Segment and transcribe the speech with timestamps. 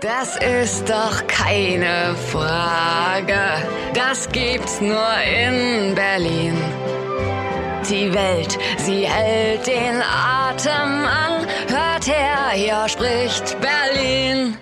[0.00, 3.34] Das ist doch keine Frage.
[3.94, 6.54] Das gibt's nur in Berlin.
[7.90, 11.44] Die Welt, sie hält den Atem an.
[11.66, 14.54] Hört her, hier spricht Berlin.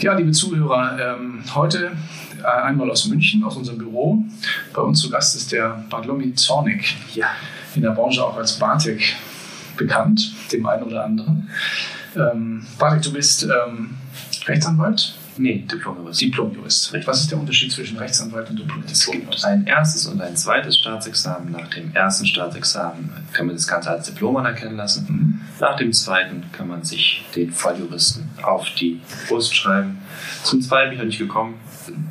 [0.00, 1.92] Ja, liebe Zuhörer, ähm, heute
[2.42, 4.24] äh, einmal aus München, aus unserem Büro.
[4.72, 6.96] Bei uns zu Gast ist der Bartlomi Zornig.
[7.12, 7.26] Ja.
[7.74, 9.14] In der Branche auch als Bartek
[9.76, 11.50] bekannt, dem einen oder anderen.
[12.16, 13.96] Ähm, Bartek, du bist ähm,
[14.46, 15.14] Rechtsanwalt?
[15.36, 16.20] Nee, Diplomjurist.
[16.20, 17.06] Diplomjurist.
[17.06, 18.94] Was ist der Unterschied zwischen Rechtsanwalt und Diplomjurist?
[18.94, 21.50] Es gibt ein erstes und ein zweites Staatsexamen.
[21.50, 25.06] Nach dem ersten Staatsexamen kann man das Ganze als Diplom anerkennen lassen.
[25.08, 25.40] Mhm.
[25.60, 29.98] Nach dem zweiten kann man sich den Volljuristen auf die Brust schreiben.
[30.42, 31.54] Zum zweiten bin ich noch nicht gekommen.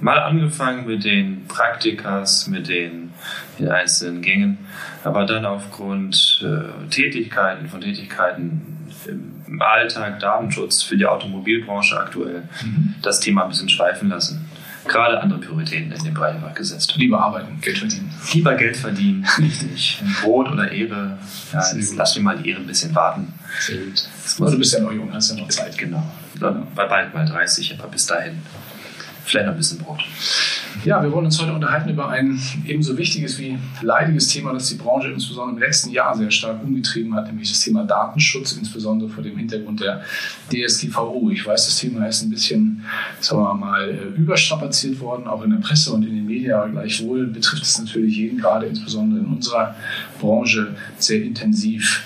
[0.02, 3.12] Mal angefangen mit den Praktikas, mit den,
[3.58, 4.60] den einzelnen Gängen,
[5.04, 8.62] aber dann aufgrund äh, Tätigkeiten, von Tätigkeiten
[9.06, 12.96] im Alltag Datenschutz für die Automobilbranche aktuell mhm.
[13.02, 14.50] das Thema ein bisschen schweifen lassen.
[14.86, 16.94] Gerade andere Prioritäten in dem Bereich gesetzt.
[16.98, 18.14] Lieber arbeiten, Geld verdienen.
[18.34, 20.02] Lieber Geld verdienen, richtig.
[20.22, 21.18] Brot oder Ehre.
[21.54, 21.64] Ja,
[21.96, 23.34] lass mir mal die Ehre ein bisschen warten.
[23.60, 24.04] Sehr gut.
[24.40, 25.78] Also du bist ja noch jung, hast ja noch Zeit.
[25.78, 26.04] Genau.
[26.40, 28.42] Dann bald mal 30, aber bis dahin
[29.26, 30.04] vielleicht noch ein bisschen Brot.
[30.86, 34.76] Ja, wir wollen uns heute unterhalten über ein ebenso wichtiges wie leidiges Thema, das die
[34.76, 39.24] Branche insbesondere im letzten Jahr sehr stark umgetrieben hat, nämlich das Thema Datenschutz, insbesondere vor
[39.24, 40.04] dem Hintergrund der
[40.52, 41.30] DSGVO.
[41.32, 42.84] Ich weiß, das Thema ist ein bisschen,
[43.22, 46.68] sagen wir mal, äh, überstrapaziert worden, auch in der Presse und in den Medien, aber
[46.68, 49.76] gleichwohl betrifft es natürlich jeden, gerade insbesondere in unserer
[50.20, 52.04] Branche, sehr intensiv.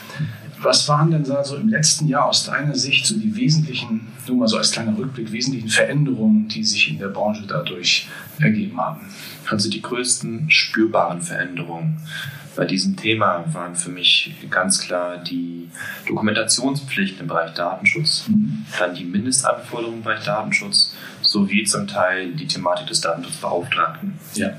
[0.68, 4.48] Was waren denn so im letzten Jahr aus deiner Sicht so die wesentlichen, nur mal
[4.50, 9.00] so als kleiner Rückblick, wesentlichen Veränderungen, die sich in der Branche dadurch ergeben haben?
[9.50, 12.02] Also die größten spürbaren Veränderungen
[12.58, 15.70] bei diesem Thema waren für mich ganz klar die
[16.06, 18.66] Dokumentationspflichten im Bereich Datenschutz, mhm.
[18.78, 24.20] dann die Mindestanforderungen im Bereich Datenschutz sowie zum Teil die Thematik des Datenschutzbeauftragten.
[24.34, 24.50] Ja.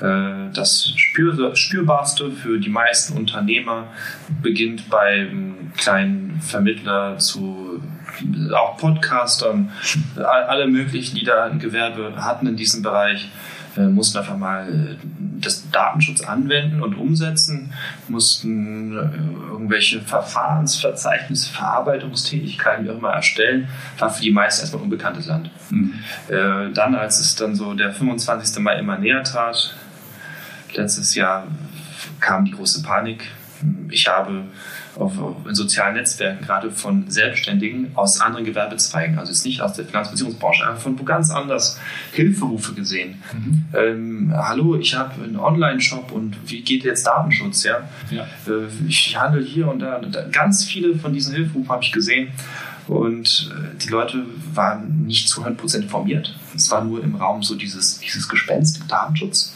[0.00, 3.88] Äh, das Spürbarste für die meisten Unternehmer
[4.42, 7.82] beginnt beim kleinen Vermittler zu
[8.54, 9.70] auch Podcastern,
[10.16, 13.28] alle möglichen, die da ein Gewerbe hatten in diesem Bereich,
[13.76, 14.96] äh, mussten einfach mal äh,
[15.38, 17.72] das Datenschutz anwenden und umsetzen,
[18.08, 18.94] mussten
[19.50, 23.68] irgendwelche Verfahrensverzeichnisse, Verarbeitungstätigkeiten wie auch immer erstellen,
[23.98, 25.50] war für die meisten erstmal unbekanntes Land.
[25.68, 25.92] Mhm.
[26.28, 28.62] Dann, als es dann so der 25.
[28.62, 29.76] Mai immer näher trat,
[30.74, 31.46] letztes Jahr
[32.20, 33.24] kam die große Panik.
[33.90, 34.44] Ich habe
[34.98, 35.12] auf,
[35.46, 40.66] in sozialen Netzwerken gerade von Selbstständigen aus anderen Gewerbezweigen, also jetzt nicht aus der Finanzversicherungsbranche,
[40.66, 41.78] einfach von wo ganz anders
[42.12, 43.22] Hilferufe gesehen.
[43.32, 43.64] Mhm.
[43.74, 47.64] Ähm, hallo, ich habe einen Online-Shop und wie geht jetzt Datenschutz?
[47.64, 47.88] Ja?
[48.10, 48.22] ja.
[48.46, 50.00] Äh, ich handle hier und da.
[50.32, 52.28] Ganz viele von diesen Hilferufen habe ich gesehen.
[52.88, 56.34] Und äh, die Leute waren nicht zu 100% informiert.
[56.54, 59.54] Es war nur im Raum so dieses, dieses Gespenst, Datenschutz.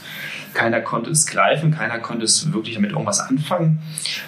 [0.54, 3.78] Keiner konnte es greifen, keiner konnte es wirklich damit irgendwas anfangen.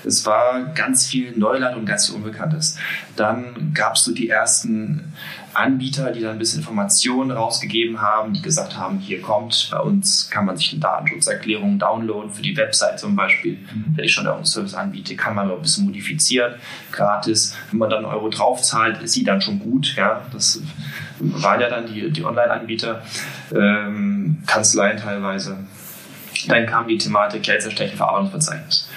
[0.05, 2.79] Es war ganz viel Neuland und ganz viel Unbekanntes.
[3.17, 5.13] Dann gab es so die ersten
[5.55, 10.31] Anbieter, die dann ein bisschen Informationen rausgegeben haben, die gesagt haben, hier kommt, bei uns
[10.31, 13.59] kann man sich eine Datenschutzerklärung downloaden für die Website zum Beispiel.
[13.59, 13.97] Mhm.
[13.97, 16.55] Wenn ich schon einen Service anbiete, kann man ein bisschen modifizieren,
[16.91, 17.55] gratis.
[17.71, 19.95] Wenn man dann einen Euro draufzahlt, ist sie dann schon gut.
[19.97, 20.63] Ja, das
[21.19, 23.03] waren ja dann die, die Online-Anbieter,
[23.55, 25.59] ähm, Kanzleien teilweise.
[26.49, 28.89] Dann kam die Thematik Geldserstechung Verarbeitungsverzeichnis.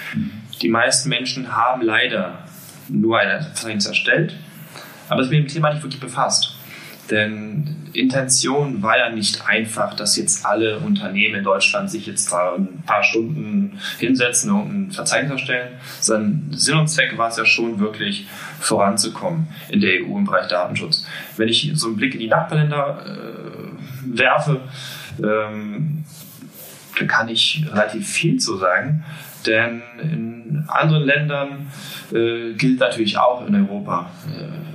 [0.62, 2.38] Die meisten Menschen haben leider
[2.88, 4.34] nur ein Verzeichnis erstellt,
[5.08, 6.56] aber sich mit dem Thema nicht wirklich befasst.
[7.10, 12.54] Denn Intention war ja nicht einfach, dass jetzt alle Unternehmen in Deutschland sich jetzt da
[12.54, 17.44] ein paar Stunden hinsetzen und ein Verzeichnis erstellen, sondern Sinn und Zweck war es ja
[17.44, 18.26] schon wirklich
[18.58, 21.06] voranzukommen in der EU im Bereich Datenschutz.
[21.36, 24.60] Wenn ich so einen Blick in die Nachbarländer äh, werfe,
[25.22, 26.04] ähm,
[27.06, 29.04] kann ich relativ viel zu sagen,
[29.46, 31.66] denn in anderen Ländern
[32.12, 34.66] äh, gilt natürlich auch in Europa äh,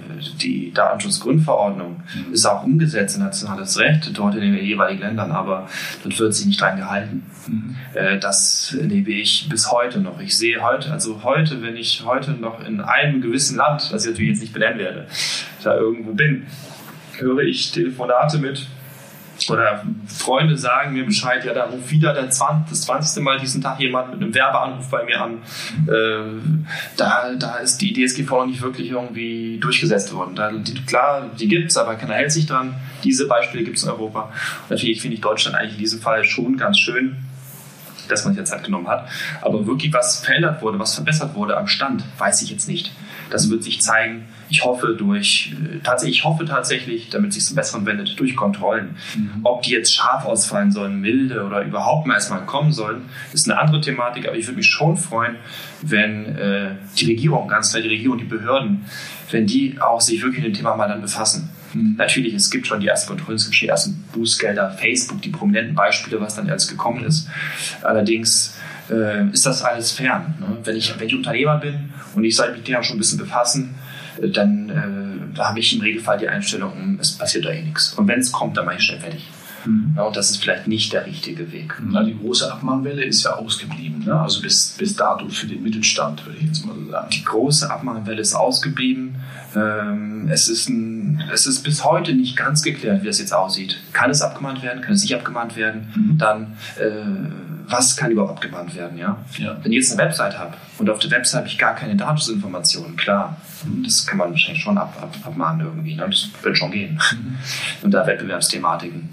[0.42, 2.34] die Datenschutzgrundverordnung mhm.
[2.34, 5.68] ist auch umgesetzt in nationales Recht dort in den jeweiligen Ländern, aber
[6.04, 7.24] dort wird sich nicht dran gehalten.
[7.48, 7.76] Mhm.
[7.94, 10.20] Äh, das erlebe ich bis heute noch.
[10.20, 14.12] Ich sehe heute, also heute, wenn ich heute noch in einem gewissen Land, das ich
[14.12, 15.08] natürlich jetzt nicht benennen werde,
[15.64, 16.46] da irgendwo bin,
[17.18, 18.68] höre ich Telefonate mit
[19.50, 23.24] oder Freunde sagen mir Bescheid, ja, da ruft wieder der 20, das 20.
[23.24, 25.42] Mal diesen Tag jemand mit einem Werbeanruf bei mir an.
[25.88, 26.68] Äh,
[26.98, 30.36] da, da ist die DSGV noch nicht wirklich irgendwie durchgesetzt worden.
[30.36, 32.76] Da, die, klar, die gibt es, aber keiner hält sich dran.
[33.04, 34.32] Diese Beispiele gibt es in Europa.
[34.70, 37.18] Natürlich finde ich Deutschland eigentlich in diesem Fall schon ganz schön,
[38.10, 39.08] dass man sich Zeit genommen hat.
[39.42, 42.92] Aber wirklich was verändert wurde, was verbessert wurde am Stand, weiß ich jetzt nicht.
[43.30, 47.56] Das wird sich zeigen ich hoffe durch, tatsächlich, ich hoffe tatsächlich, damit es sich zum
[47.56, 48.98] Besseren wendet, durch Kontrollen.
[49.16, 49.40] Mhm.
[49.44, 53.58] Ob die jetzt scharf ausfallen sollen, milde oder überhaupt mal erstmal kommen sollen, ist eine
[53.58, 55.38] andere Thematik, aber ich würde mich schon freuen,
[55.82, 58.86] wenn äh, die Regierung, ganz klar die Regierung, die Behörden,
[59.32, 61.50] wenn die auch sich wirklich mit dem Thema mal dann befassen.
[61.74, 61.96] Mhm.
[61.98, 65.30] Natürlich, es gibt schon die ersten Kontrollen, es gibt schon die ersten Bußgelder, Facebook, die
[65.30, 67.30] prominenten Beispiele, was dann jetzt gekommen ist.
[67.84, 68.58] Allerdings
[68.90, 70.36] äh, ist das alles fern.
[70.42, 70.58] Ne?
[70.66, 73.76] Wenn, ich, wenn ich Unternehmer bin und ich sollte mich dem schon ein bisschen befassen,
[74.30, 77.94] dann äh, da habe ich im Regelfall die Einstellung, hm, es passiert da eh nichts.
[77.94, 79.28] Und wenn es kommt, dann mache ich schnell fertig.
[79.66, 79.94] Mhm.
[79.96, 81.76] Ja, und das ist vielleicht nicht der richtige Weg.
[81.84, 84.04] Na, die große Abmahnwelle ist ja ausgeblieben.
[84.06, 84.20] Ne?
[84.20, 87.08] Also bis, bis dato für den Mittelstand, würde ich jetzt mal so sagen.
[87.12, 89.16] Die große Abmahnwelle ist ausgeblieben.
[89.56, 93.78] Ähm, es, ist ein, es ist bis heute nicht ganz geklärt, wie das jetzt aussieht.
[93.94, 94.82] Kann es abgemahnt werden?
[94.82, 95.88] Kann es nicht abgemahnt werden?
[95.96, 96.18] Mhm.
[96.18, 99.18] Dann äh, was kann überhaupt abgemahnt werden, ja?
[99.38, 99.58] ja.
[99.62, 102.96] Wenn ich jetzt eine Website habe und auf der Website habe ich gar keine Datenschutzinformationen,
[102.96, 103.38] klar,
[103.84, 106.06] das kann man wahrscheinlich schon ab, ab, abmahnen irgendwie, ne?
[106.10, 107.00] das wird schon gehen.
[107.12, 107.38] Mhm.
[107.84, 109.10] Und da Wettbewerbsthematiken.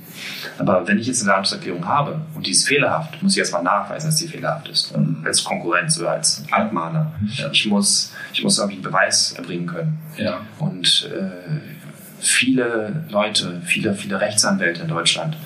[0.59, 4.09] Aber wenn ich jetzt eine Datenschutzerklärung habe und die ist fehlerhaft, muss ich erstmal nachweisen,
[4.09, 4.97] dass die fehlerhaft ist.
[4.97, 5.23] Mhm.
[5.25, 7.13] Als Konkurrenz oder als Abmahner.
[7.37, 7.51] Ja.
[7.53, 9.99] Ich, muss, ich muss irgendwie einen Beweis erbringen können.
[10.17, 10.41] Ja.
[10.59, 15.37] Und äh, viele Leute, viele, viele Rechtsanwälte in Deutschland,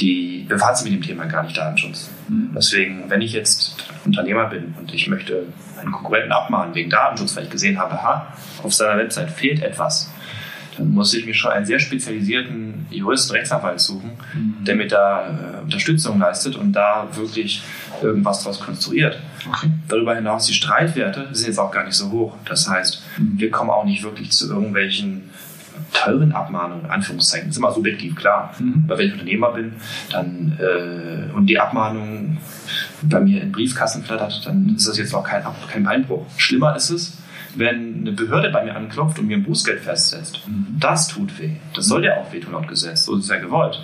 [0.00, 2.10] die befassen sich mit dem Thema gar nicht Datenschutz.
[2.28, 2.50] Mhm.
[2.54, 5.44] Deswegen, wenn ich jetzt Unternehmer bin und ich möchte
[5.80, 8.32] einen Konkurrenten abmahnen wegen Datenschutz, weil ich gesehen habe, ha,
[8.62, 10.10] auf seiner Website fehlt etwas,
[10.76, 14.64] dann muss ich mir schon einen sehr spezialisierten Juristen, Rechtsanwalt suchen, mhm.
[14.64, 17.62] der mir da äh, Unterstützung leistet und da wirklich
[18.02, 19.18] irgendwas daraus konstruiert.
[19.48, 19.70] Okay.
[19.88, 22.36] Darüber hinaus, die Streitwerte sind jetzt auch gar nicht so hoch.
[22.44, 23.38] Das heißt, mhm.
[23.38, 25.30] wir kommen auch nicht wirklich zu irgendwelchen
[25.96, 28.52] teuren Abmahnungen, Anführungszeichen, das ist immer subjektiv, klar.
[28.58, 28.84] Mhm.
[28.86, 29.72] Weil wenn ich Unternehmer bin
[30.10, 32.38] dann, äh, und die Abmahnung
[33.02, 36.26] bei mir in Briefkasten flattert, dann ist das jetzt auch kein, kein Beinbruch.
[36.36, 37.18] Schlimmer ist es,
[37.56, 40.40] wenn eine Behörde bei mir anklopft und mir ein Bußgeld festsetzt.
[40.78, 41.52] Das tut weh.
[41.74, 43.04] Das soll ja auch wehtun laut Gesetz.
[43.04, 43.82] So ist es ja gewollt.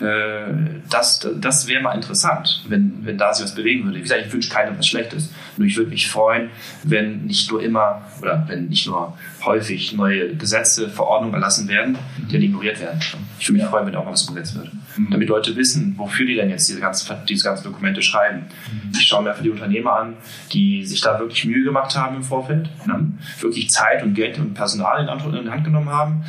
[0.00, 3.98] Äh, das das wäre mal interessant, wenn, wenn da sich was bewegen würde.
[3.98, 5.32] Wie gesagt, ich wünsche keinem was Schlechtes.
[5.56, 6.50] Nur ich würde mich freuen,
[6.84, 12.32] wenn nicht nur immer oder wenn nicht nur häufig neue Gesetze, Verordnungen erlassen werden, die
[12.32, 13.00] dann ignoriert werden.
[13.38, 14.70] Ich würde mich freuen, wenn auch mal was umgesetzt wird.
[14.96, 15.10] Mhm.
[15.10, 18.46] Damit Leute wissen, wofür die denn jetzt diese ganzen, diese ganzen Dokumente schreiben.
[18.70, 18.92] Mhm.
[18.92, 20.16] Ich schaue mir einfach die Unternehmer an,
[20.52, 23.12] die sich da wirklich Mühe gemacht haben im Vorfeld, ne?
[23.40, 26.24] wirklich Zeit und Geld und Personal in, die Hand genommen haben,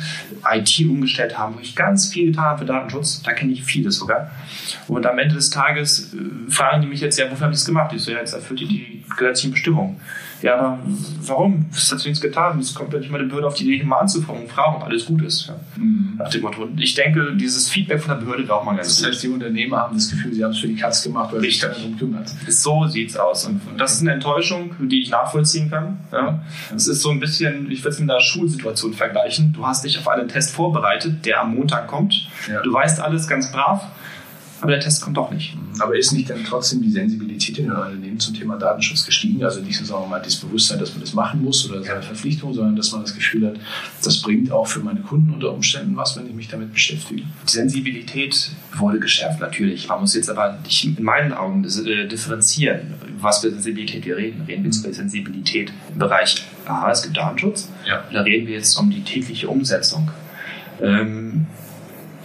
[0.50, 3.22] IT umgestellt haben, wirklich ganz viel getan haben für Datenschutz.
[3.22, 4.30] Da kenne ich vieles sogar.
[4.88, 7.66] Und am Ende des Tages äh, fragen die mich jetzt, ja, wofür habe ich das
[7.66, 7.92] gemacht?
[7.94, 10.00] Ich so, ja, jetzt erfüllt ihr die gesetzlichen Bestimmungen.
[10.44, 10.78] Ja, aber
[11.22, 11.64] warum?
[11.72, 12.58] Was hat nichts getan?
[12.58, 14.84] Es kommt ja nicht mal die Behörde auf die Idee, mal anzufangen und fragen, ob
[14.84, 15.46] alles gut ist.
[15.46, 15.54] Ja.
[15.76, 16.16] Mhm.
[16.18, 16.68] Nach dem Motto.
[16.76, 19.78] Ich denke, dieses Feedback von der Behörde wäre auch mal ganz Das heißt, die Unternehmer
[19.78, 22.28] haben das Gefühl, sie haben es für die Katz gemacht, weil sich keiner darum kümmert.
[22.46, 23.46] So sieht es aus.
[23.46, 25.96] Und das ist eine Enttäuschung, die ich nachvollziehen kann.
[26.12, 26.42] Ja.
[26.76, 29.54] Es ist so ein bisschen, ich würde es mit einer Schulsituation vergleichen.
[29.54, 32.28] Du hast dich auf einen Test vorbereitet, der am Montag kommt.
[32.50, 32.60] Ja.
[32.60, 33.82] Du weißt alles ganz brav
[34.64, 35.54] aber der Test kommt doch nicht.
[35.78, 39.44] Aber ist nicht dann trotzdem die Sensibilität in den Unternehmen zum Thema Datenschutz gestiegen?
[39.44, 42.00] Also nicht so, sagen wir mal, das Bewusstsein, dass man das machen muss oder seine
[42.00, 43.56] Verpflichtung, sondern dass man das Gefühl hat,
[44.02, 47.24] das bringt auch für meine Kunden unter Umständen was, wenn ich mich damit beschäftige.
[47.46, 49.86] Die Sensibilität wurde geschärft, natürlich.
[49.86, 54.44] Man muss jetzt aber nicht in meinen Augen äh, differenzieren, was für Sensibilität wir reden.
[54.48, 57.68] Reden wir jetzt über Sensibilität im Bereich, aha, es gibt Datenschutz.
[57.86, 58.02] Ja.
[58.10, 60.10] Da reden wir jetzt um die tägliche Umsetzung.
[60.80, 61.44] Ähm,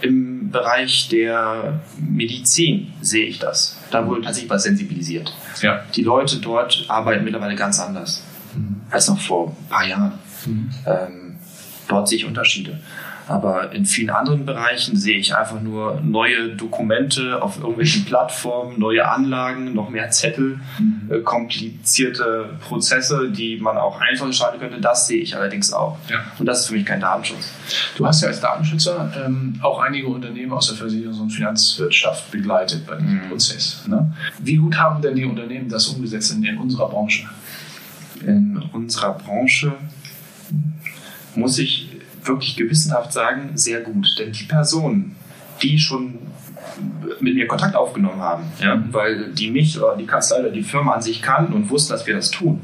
[0.00, 3.78] Im Bereich der Medizin sehe ich das.
[3.90, 5.32] Da wurde tatsächlich was sensibilisiert.
[5.62, 5.84] Ja.
[5.94, 8.22] Die Leute dort arbeiten mittlerweile ganz anders
[8.54, 8.80] mhm.
[8.90, 10.12] als noch vor ein paar Jahren.
[10.46, 10.70] Mhm.
[10.86, 11.38] Ähm,
[11.88, 12.78] dort sehe ich Unterschiede.
[13.30, 19.08] Aber in vielen anderen Bereichen sehe ich einfach nur neue Dokumente auf irgendwelchen Plattformen, neue
[19.08, 21.08] Anlagen, noch mehr Zettel, mhm.
[21.08, 24.80] äh, komplizierte Prozesse, die man auch einfach schalten könnte.
[24.80, 25.96] Das sehe ich allerdings auch.
[26.08, 26.24] Ja.
[26.40, 27.52] Und das ist für mich kein Datenschutz.
[27.96, 32.84] Du hast ja als Datenschützer ähm, auch einige Unternehmen aus der Versicherungs- und Finanzwirtschaft begleitet
[32.84, 33.28] bei diesem mhm.
[33.28, 33.86] Prozess.
[33.86, 34.12] Ne?
[34.40, 37.28] Wie gut haben denn die Unternehmen das umgesetzt in, in unserer Branche?
[38.26, 39.74] In unserer Branche
[41.36, 41.89] muss ich
[42.24, 44.06] wirklich gewissenhaft sagen, sehr gut.
[44.18, 45.16] Denn die Personen,
[45.62, 46.18] die schon
[47.20, 50.94] mit mir Kontakt aufgenommen haben, ja, weil die mich oder die Kanzlei oder die Firma
[50.94, 52.60] an sich kannten und wussten, dass wir das tun,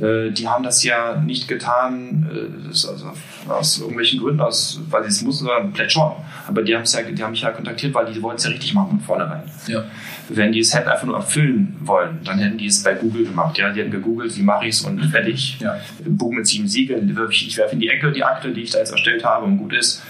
[0.00, 3.12] äh, die haben das ja nicht getan äh, also
[3.48, 6.12] aus irgendwelchen Gründen, aus, weil sie es mussten, sondern schon.
[6.46, 8.90] Aber die, ja, die haben mich ja kontaktiert, weil die wollten es ja richtig machen
[8.90, 9.42] von vornherein.
[9.66, 9.84] Ja.
[10.28, 13.56] Wenn die es hätten einfach nur erfüllen wollen, dann hätten die es bei Google gemacht.
[13.58, 15.58] Ja, die hätten gegoogelt, wie mache ich es und fertig.
[15.60, 15.76] Ja.
[16.06, 18.92] Buch mit sieben Siegeln, ich werfe in die Ecke die Akte, die ich da jetzt
[18.92, 20.02] erstellt habe und gut ist.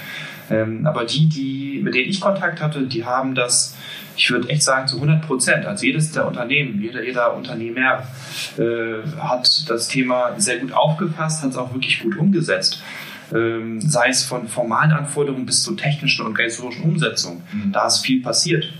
[0.50, 3.76] Ähm, aber die, die, mit denen ich Kontakt hatte, die haben das,
[4.16, 5.66] ich würde echt sagen, zu 100 Prozent.
[5.66, 8.04] Also jedes der Unternehmen, jeder, jeder Unternehmer
[8.58, 12.82] äh, hat das Thema sehr gut aufgefasst, hat es auch wirklich gut umgesetzt.
[13.32, 17.42] Ähm, sei es von formalen Anforderungen bis zur technischen und organisatorischen Umsetzung.
[17.52, 17.72] Mhm.
[17.72, 18.70] Da ist viel passiert.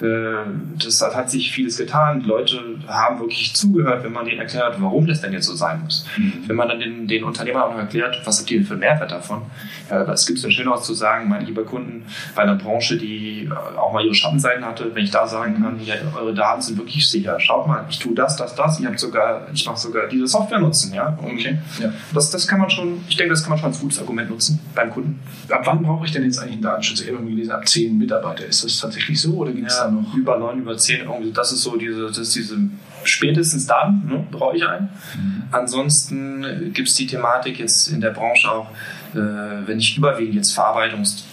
[0.00, 0.44] Äh,
[0.82, 2.20] das hat sich vieles getan.
[2.20, 5.80] Die Leute haben wirklich zugehört, wenn man denen erklärt, warum das denn jetzt so sein
[5.82, 6.06] muss.
[6.16, 6.44] Mhm.
[6.46, 8.80] Wenn man dann den, den Unternehmern auch noch erklärt, was habt ihr denn für einen
[8.80, 9.42] Mehrwert davon?
[9.90, 13.48] Ja, was gibt es denn Schöneres zu sagen, meine liebe Kunden, bei einer Branche, die
[13.76, 17.08] auch mal ihre Schattenseiten hatte, wenn ich da sagen kann, ja, eure Daten sind wirklich
[17.08, 17.38] sicher.
[17.40, 20.58] Schaut mal, ich tue das, das, das, ich habe sogar, ich mache sogar diese Software
[20.58, 21.16] nutzen, ja.
[21.22, 21.58] Okay.
[21.80, 21.92] ja.
[22.12, 24.60] Das, das kann man schon, ich denke, das kann man schon als gutes Argument nutzen
[24.74, 25.20] beim Kunden.
[25.48, 27.00] Ab wann brauche ich denn jetzt eigentlich einen Datenschutz?
[27.00, 28.46] Ich habe gelesen, ab zehn Mitarbeiter.
[28.46, 29.85] Ist das tatsächlich so oder gibt es ja.
[29.86, 30.14] Da noch?
[30.14, 32.58] Über neun, über zehn, irgendwie, das ist so diese, das diese
[33.04, 34.88] spätestens dann ne, brauche ich einen.
[35.16, 35.42] Mhm.
[35.50, 38.70] Ansonsten gibt es die Thematik jetzt in der Branche auch,
[39.14, 39.18] äh,
[39.66, 41.24] wenn ich überwiegend jetzt Verarbeitungs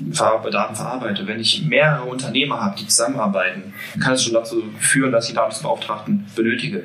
[0.00, 5.28] Daten verarbeite, wenn ich mehrere Unternehmer habe, die zusammenarbeiten, kann es schon dazu führen, dass
[5.28, 6.84] ich Datenschutzbeauftragten benötige.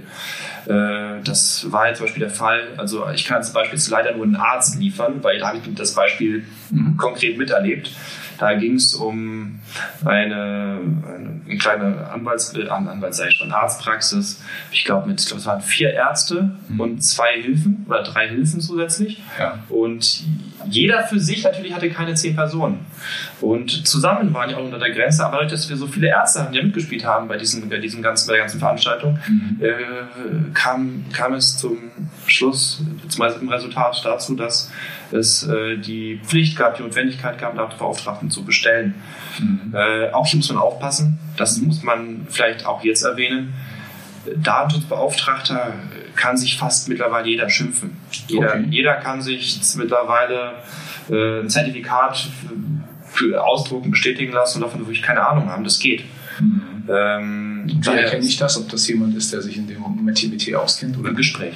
[0.68, 2.70] Äh, das war jetzt zum Beispiel der Fall.
[2.78, 5.94] Also ich kann zum Beispiel leider nur einen Arzt liefern, weil da habe ich das
[5.94, 6.98] Beispiel mhm.
[6.98, 7.92] konkret miterlebt.
[8.38, 9.60] Da ging es um
[10.06, 10.80] eine,
[11.48, 14.44] eine kleine Anwalts, äh, Anwalts sei schon Arztpraxis.
[14.72, 16.80] Ich glaube, mit, ich glaube, es waren vier Ärzte mhm.
[16.80, 19.24] und zwei Hilfen oder drei Hilfen zusätzlich.
[19.40, 19.60] Ja.
[19.70, 20.24] Und
[20.70, 22.86] jeder für sich natürlich hatte keine zehn Personen.
[23.42, 26.42] Und zusammen waren die auch unter der Grenze, aber dadurch, dass wir so viele Ärzte
[26.42, 29.58] hatten, die mitgespielt haben bei, diesem, bei, diesem ganzen, bei der ganzen Veranstaltung, mhm.
[29.62, 31.78] äh, kam, kam es zum
[32.26, 34.72] Schluss, beziehungsweise im Resultat dazu, dass
[35.12, 38.96] es äh, die Pflicht gab, die Notwendigkeit gab, Datenbeauftragten zu bestellen.
[39.40, 39.74] Mhm.
[39.76, 43.54] Äh, auch hier muss man aufpassen, das muss man vielleicht auch jetzt erwähnen.
[44.36, 45.74] Datenschutzbeauftragter
[46.16, 47.96] kann sich fast mittlerweile jeder schimpfen.
[48.28, 48.66] Jeder, okay.
[48.70, 50.54] jeder kann sich mittlerweile
[51.10, 55.64] äh, ein Zertifikat für, für ausdrucken, bestätigen lassen und davon wirklich keine Ahnung haben.
[55.64, 56.04] Das geht.
[56.40, 56.84] Mhm.
[56.90, 60.98] Ähm, Wie erkenne ich das, ob das jemand ist, der sich in dem Metier auskennt?
[60.98, 61.10] Oder?
[61.10, 61.56] Im Gespräch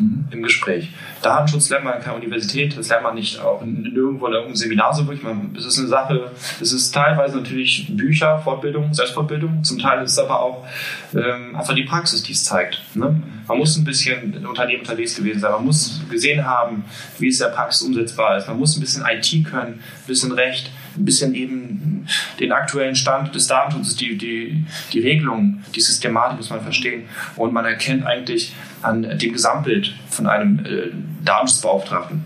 [0.00, 0.26] mhm.
[0.30, 0.88] im Gespräch.
[1.22, 4.56] Datenschutz lernt man an keiner Universität, das lernt man nicht auch in, irgendwo in irgendeinem
[4.56, 5.26] Seminar so wirklich.
[5.56, 10.18] Es ist eine Sache, es ist teilweise natürlich Bücher, Fortbildung, Selbstfortbildung, zum Teil ist es
[10.18, 10.66] aber auch
[11.14, 12.82] ähm, einfach die Praxis, die es zeigt.
[12.94, 13.22] Ne?
[13.46, 16.84] Man muss ein bisschen Unternehmen unterwegs gewesen sein, man muss gesehen haben,
[17.18, 20.32] wie es in der Praxis umsetzbar ist, man muss ein bisschen IT können, ein bisschen
[20.32, 22.06] Recht, ein bisschen eben
[22.40, 27.04] den aktuellen Stand des Datenschutzes, die, die, die Regelungen, die Systematik muss man verstehen.
[27.36, 30.90] Und man erkennt eigentlich an dem Gesamtbild von einem äh,
[31.24, 32.24] Datenschutzbeauftragten,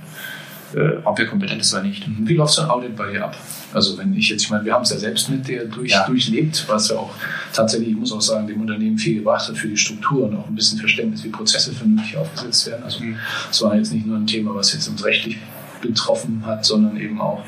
[0.75, 2.07] äh, ob er kompetent ist oder nicht.
[2.07, 2.29] Mhm.
[2.29, 3.37] Wie läuft so ein Audit bei dir ab?
[3.73, 6.05] Also wenn ich jetzt, ich meine, wir haben es ja selbst mit dir durch, ja.
[6.05, 7.15] durchlebt, was ja auch
[7.53, 10.55] tatsächlich, ich muss auch sagen, dem Unternehmen viel gebracht hat für die Strukturen, auch ein
[10.55, 12.83] bisschen Verständnis, wie Prozesse vernünftig aufgesetzt werden.
[12.83, 13.17] Also mhm.
[13.51, 13.67] es mhm.
[13.67, 15.39] war jetzt nicht nur ein Thema, was jetzt uns rechtlich
[15.81, 17.43] betroffen hat, sondern eben auch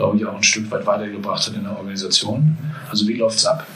[0.00, 2.56] glaube ich, auch ein Stück weit weitergebracht hat in der Organisation.
[2.88, 3.66] Also wie läuft es ab?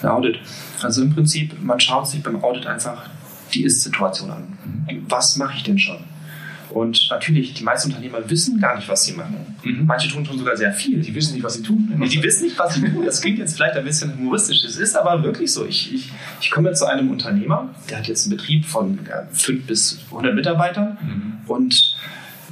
[0.00, 0.38] Der Audit.
[0.80, 3.10] Also im Prinzip, man schaut sich beim Audit einfach
[3.52, 4.56] die Ist-Situation an.
[4.88, 5.04] Mhm.
[5.08, 5.98] Was mache ich denn schon?
[6.70, 9.56] Und natürlich, die meisten Unternehmer wissen gar nicht, was sie machen.
[9.64, 9.84] Mhm.
[9.84, 11.00] Manche tun schon sogar sehr viel.
[11.00, 11.92] Die wissen nicht, was sie tun.
[11.92, 13.04] Die wissen nicht, was sie tun.
[13.04, 14.64] Das klingt jetzt vielleicht ein bisschen humoristisch.
[14.64, 15.66] Es ist aber wirklich so.
[15.66, 19.66] Ich, ich, ich komme zu einem Unternehmer, der hat jetzt einen Betrieb von ja, 5
[19.66, 21.50] bis 100 Mitarbeitern mhm.
[21.50, 21.96] und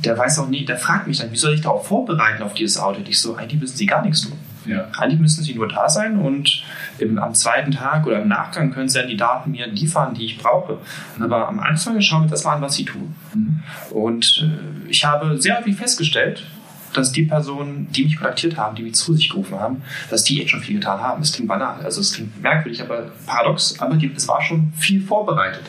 [0.04, 2.78] der weiß auch nie, der fragt mich dann, wie soll ich darauf vorbereiten auf dieses
[2.78, 3.08] Audit?
[3.08, 4.38] Ich so, eigentlich müssen Sie gar nichts tun.
[4.66, 4.88] Ja.
[4.98, 6.62] Eigentlich müssen Sie nur da sein und
[6.98, 10.26] im, am zweiten Tag oder im Nachgang können Sie dann die Daten mir liefern, die
[10.26, 10.78] ich brauche.
[11.18, 13.14] Aber am Anfang schauen wir das mal an, was Sie tun.
[13.34, 13.62] Mhm.
[13.90, 16.44] Und äh, ich habe sehr häufig festgestellt,
[16.92, 20.38] dass die Personen, die mich kontaktiert haben, die mich zu sich gerufen haben, dass die
[20.38, 21.22] jetzt schon viel getan haben.
[21.22, 25.00] Es klingt banal, also es klingt merkwürdig, aber paradox, aber die, es war schon viel
[25.02, 25.62] vorbereitet.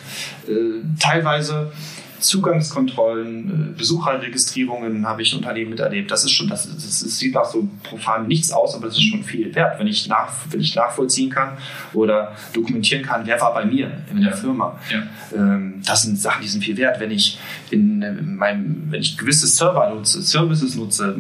[0.48, 1.72] Äh, teilweise
[2.22, 6.12] Zugangskontrollen, äh, Besucherregistrierungen habe ich Unternehmen miterlebt.
[6.12, 9.10] Das ist schon, das, das, das sieht nach so profan nichts aus, aber das ist
[9.10, 11.58] schon viel wert, wenn ich, nach, wenn ich nachvollziehen kann
[11.94, 14.80] oder dokumentieren kann, wer war bei mir in der Firma.
[14.92, 15.04] Ja.
[15.36, 17.00] Ähm, das sind Sachen, die sind viel wert.
[17.00, 17.40] Wenn ich
[17.72, 21.18] in meinem, wenn ich gewisse Server nutze, Services nutze,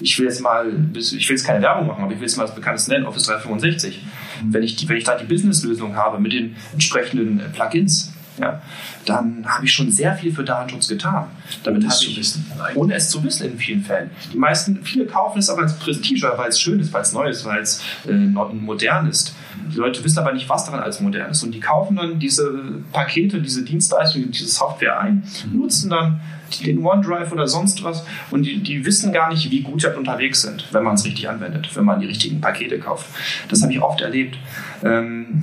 [0.00, 2.44] ich will jetzt mal, ich will jetzt keine Werbung machen, aber ich will jetzt mal
[2.44, 4.02] das Bekanntes nennen, Office 365.
[4.42, 4.52] Mhm.
[4.52, 8.62] Wenn ich, wenn ich da die Business-Lösung habe mit den entsprechenden Plugins, ja,
[9.04, 11.26] dann habe ich schon sehr viel für Datenschutz getan.
[11.64, 12.46] Damit ohne, es zu wissen.
[12.74, 14.10] ohne es zu wissen in vielen Fällen.
[14.32, 17.28] Die meisten, viele kaufen es auch als Prestige, weil es schön ist, weil es neu
[17.28, 19.34] ist, weil es äh, modern ist.
[19.72, 21.42] Die Leute wissen aber nicht, was daran als modern ist.
[21.42, 22.50] Und die kaufen dann diese
[22.92, 26.20] Pakete, diese Dienstleistungen, diese Software ein, nutzen dann
[26.64, 29.98] den OneDrive oder sonst was und die, die wissen gar nicht, wie gut sie halt
[29.98, 33.06] unterwegs sind, wenn man es richtig anwendet, wenn man die richtigen Pakete kauft.
[33.48, 34.38] Das habe ich oft erlebt.
[34.82, 35.40] Ähm,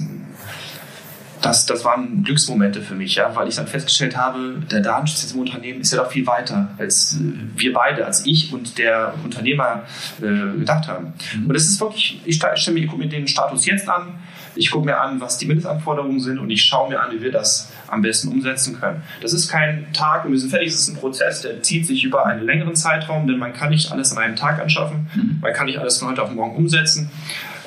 [1.45, 5.41] das, das waren Glücksmomente für mich, ja, weil ich dann festgestellt habe, der Datenschutz im
[5.41, 7.19] Unternehmen ist ja doch viel weiter, als äh,
[7.55, 9.83] wir beide, als ich und der Unternehmer
[10.19, 11.13] äh, gedacht haben.
[11.37, 11.47] Mhm.
[11.47, 14.15] Und es ist wirklich, ich stelle mir, ich gucke mir den Status jetzt an,
[14.55, 17.31] ich gucke mir an, was die Mindestanforderungen sind und ich schaue mir an, wie wir
[17.31, 19.03] das am besten umsetzen können.
[19.21, 22.03] Das ist kein Tag und wir sind fertig, es ist ein Prozess, der zieht sich
[22.03, 25.37] über einen längeren Zeitraum, denn man kann nicht alles an einem Tag anschaffen, mhm.
[25.41, 27.11] man kann nicht alles von heute auf morgen umsetzen.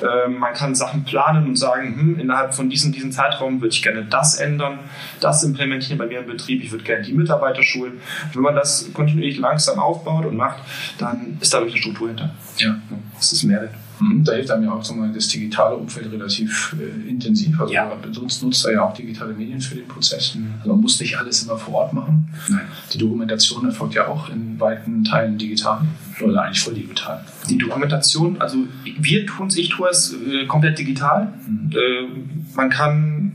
[0.01, 3.81] Ähm, man kann Sachen planen und sagen, hm, innerhalb von diesem, diesem Zeitraum würde ich
[3.81, 4.79] gerne das ändern,
[5.19, 7.99] das implementieren bei mir im Betrieb, ich würde gerne die Mitarbeiter schulen.
[8.33, 10.59] Wenn man das kontinuierlich langsam aufbaut und macht,
[10.97, 12.33] dann ist da wirklich eine Struktur hinter.
[12.57, 12.75] Ja.
[13.15, 13.73] Das ist Mehrwert.
[13.99, 14.23] Mhm.
[14.23, 17.59] Da hilft einem ja auch mal das digitale Umfeld relativ äh, intensiv.
[17.59, 17.91] Also ja.
[18.11, 20.35] sonst nutzt er ja auch digitale Medien für den Prozess.
[20.35, 20.53] Mhm.
[20.59, 22.29] Also man muss nicht alles immer vor Ort machen.
[22.47, 22.61] Nein.
[22.93, 25.81] Die Dokumentation erfolgt ja auch in weiten Teilen digital
[26.21, 27.23] oder eigentlich voll digital.
[27.49, 31.33] Die Dokumentation, also wir tun es, ich tue es äh, komplett digital.
[31.47, 31.71] Mhm.
[31.71, 33.33] Äh, man kann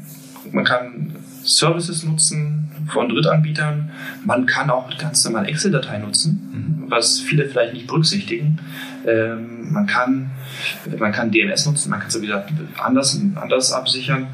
[0.53, 3.91] man kann Services nutzen von Drittanbietern.
[4.25, 6.91] Man kann auch ganz normal Excel-Dateien nutzen, mhm.
[6.91, 8.59] was viele vielleicht nicht berücksichtigen.
[9.07, 10.31] Ähm, man, kann,
[10.99, 12.47] man kann DNS nutzen, man kann es wieder
[12.83, 14.29] anders, anders absichern.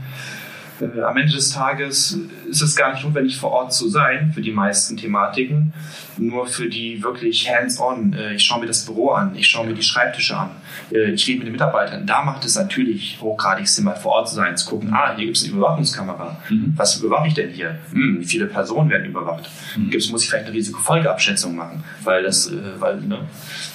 [0.80, 2.18] Äh, am Ende des Tages
[2.48, 5.72] ist es gar nicht notwendig, vor Ort zu sein für die meisten Thematiken,
[6.16, 8.12] nur für die wirklich hands-on.
[8.12, 10.50] Äh, ich schaue mir das Büro an, ich schaue mir die Schreibtische an,
[10.92, 12.06] äh, ich rede mit den Mitarbeitern.
[12.06, 15.26] Da macht es natürlich hochgradig Sinn, mal vor Ort zu sein, zu gucken, ah, hier
[15.26, 16.38] gibt es eine Überwachungskamera.
[16.48, 16.72] Mhm.
[16.76, 17.78] Was überwache ich denn hier?
[17.92, 19.48] Hm, wie viele Personen werden überwacht?
[19.76, 19.90] Mhm.
[19.90, 21.84] Gibt's, muss ich vielleicht eine Risikofolgeabschätzung machen?
[22.02, 23.20] Weil das, weil, ne,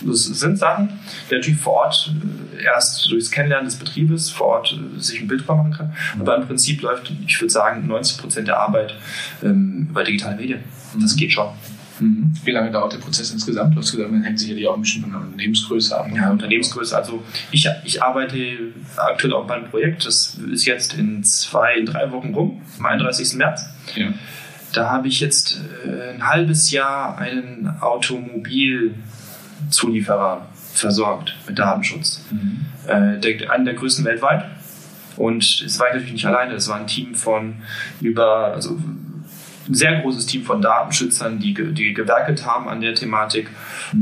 [0.03, 2.13] das sind Sachen, die natürlich vor Ort
[2.63, 5.93] erst durchs Kennenlernen des Betriebes vor Ort sich ein Bild machen kann.
[6.19, 6.94] Aber im Prinzip läuft,
[7.25, 8.95] ich würde sagen, 90 Prozent der Arbeit
[9.43, 10.61] ähm, über digitale Medien.
[10.99, 11.19] Das mhm.
[11.19, 11.49] geht schon.
[11.99, 12.33] Mhm.
[12.43, 13.75] Wie lange dauert der Prozess insgesamt?
[13.75, 16.07] Du hast gesagt, man hängt sicherlich auch ein bisschen von der Unternehmensgröße ab.
[16.13, 16.95] Ja, Unternehmensgröße.
[16.95, 18.37] Also ich, ich arbeite
[18.97, 22.85] aktuell auch bei einem Projekt, das ist jetzt in zwei, in drei Wochen rum, am
[22.85, 23.35] 31.
[23.35, 23.69] März.
[23.95, 24.07] Ja.
[24.73, 32.25] Da habe ich jetzt äh, ein halbes Jahr einen Automobilzulieferer versorgt mit Datenschutz.
[32.29, 32.65] Mhm.
[32.87, 34.43] Äh, der, einen der größten weltweit.
[35.17, 37.55] Und es war ich natürlich nicht alleine, es war ein Team von
[38.01, 38.77] über, also
[39.67, 43.49] ein sehr großes Team von Datenschützern, die, die gewerkelt haben an der Thematik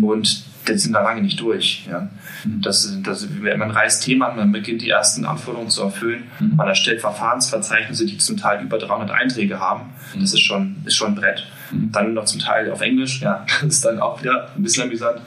[0.02, 1.86] und die sind da lange nicht durch.
[1.90, 2.10] Ja.
[2.46, 2.62] Mhm.
[2.62, 3.28] Das, das,
[3.58, 6.56] man reißt Themen an, man beginnt die ersten Anforderungen zu erfüllen, mhm.
[6.56, 9.92] man erstellt Verfahrensverzeichnisse, die zum Teil über 300 Einträge haben.
[10.16, 10.22] Mhm.
[10.22, 11.48] Das ist schon, ist schon ein Brett.
[11.72, 11.92] Mhm.
[11.92, 15.22] Dann noch zum Teil auf Englisch, ja, das ist dann auch wieder ein bisschen amüsant.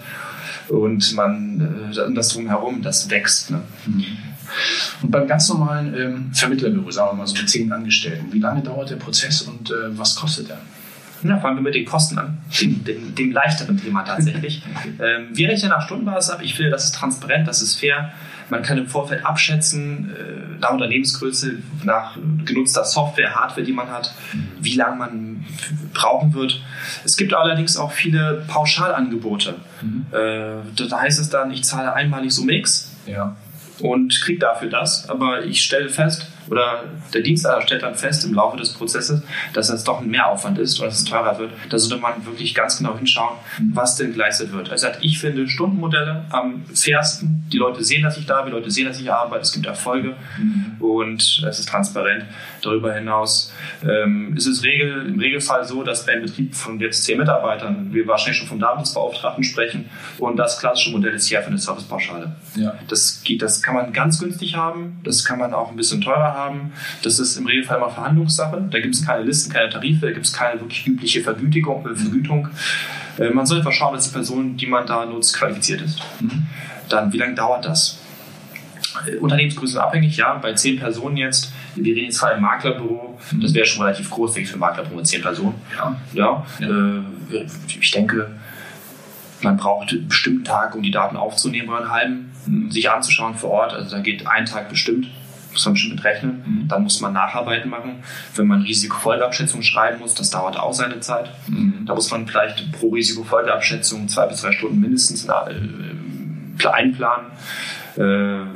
[0.68, 3.50] Und man, äh, das drumherum, das wächst.
[3.50, 3.62] Ne.
[5.02, 8.62] Und beim ganz normalen ähm, Vermittlerbüro, sagen wir mal so mit zehn Angestellten, wie lange
[8.62, 10.58] dauert der Prozess und äh, was kostet er?
[11.22, 14.62] Ja, fangen wir mit den Kosten an, dem, dem, dem leichteren Thema tatsächlich.
[15.00, 16.40] ähm, wir rechnen nach Stundenbasis ab.
[16.42, 18.12] Ich finde, das ist transparent, das ist fair.
[18.48, 21.54] Man kann im Vorfeld abschätzen, äh, nach Unternehmensgröße,
[21.84, 24.14] nach genutzter Software, Hardware, die man hat,
[24.60, 25.44] wie lange man
[25.92, 26.62] brauchen wird.
[27.04, 29.56] Es gibt allerdings auch viele Pauschalangebote.
[29.82, 30.06] Mhm.
[30.12, 32.92] Äh, da heißt es dann, ich zahle einmalig so Mix.
[33.06, 33.36] Ja
[33.80, 35.08] und kriege dafür das.
[35.08, 39.68] Aber ich stelle fest, oder der Dienstleister stellt dann fest im Laufe des Prozesses, dass
[39.68, 41.52] das doch ein Mehraufwand ist oder dass es teurer wird.
[41.70, 43.36] Da sollte man wirklich ganz genau hinschauen,
[43.72, 44.70] was denn geleistet wird.
[44.70, 47.44] Also ich finde Stundenmodelle am fairsten.
[47.52, 49.66] Die Leute sehen, dass ich da bin, die Leute sehen, dass ich arbeite, es gibt
[49.66, 50.76] Erfolge mhm.
[50.80, 52.24] und es ist transparent.
[52.62, 57.04] Darüber hinaus ähm, ist es Regel, im Regelfall so, dass bei einem Betrieb von jetzt
[57.04, 59.86] zehn Mitarbeitern wir wahrscheinlich schon vom Datenschutzbeauftragten sprechen
[60.18, 62.34] und das klassische Modell ist hier für eine Servicepauschale.
[62.56, 62.74] Ja.
[62.88, 66.34] Das, geht, das kann man ganz günstig haben, das kann man auch ein bisschen teurer
[66.34, 66.35] haben.
[67.02, 68.68] Das ist im Regelfall immer Verhandlungssache.
[68.70, 71.94] Da gibt es keine Listen, keine Tarife, da gibt es keine wirklich übliche Vergütigung, äh,
[71.94, 72.48] Vergütung.
[73.18, 76.00] Äh, man soll einfach schauen, dass die Person, die man da nutzt, qualifiziert ist.
[76.20, 76.46] Mhm.
[76.88, 77.98] Dann, wie lange dauert das?
[79.06, 81.52] Äh, Unternehmensgröße abhängig, ja, bei zehn Personen jetzt.
[81.74, 83.40] Wir reden jetzt vor einem Maklerbüro, mhm.
[83.40, 85.54] das wäre schon relativ groß, denke ich, für ein Maklerbüro mit zehn Personen.
[85.76, 85.96] Ja.
[86.12, 86.68] ja, ja.
[86.68, 87.46] Äh,
[87.80, 88.30] ich denke,
[89.42, 92.70] man braucht einen bestimmten Tag, um die Daten aufzunehmen oder einen halben, mhm.
[92.70, 93.74] sich anzuschauen vor Ort.
[93.74, 95.08] Also da geht ein Tag bestimmt
[95.56, 96.44] muss man bestimmt mit rechnen.
[96.46, 96.68] Mhm.
[96.68, 98.02] Dann muss man Nacharbeiten machen.
[98.34, 101.30] Wenn man Risikofolgeabschätzung schreiben muss, das dauert auch seine Zeit.
[101.48, 101.84] Mhm.
[101.86, 107.26] Da muss man vielleicht pro Risikofolgeabschätzung zwei bis drei Stunden mindestens äh, einplanen.
[107.96, 108.46] Äh,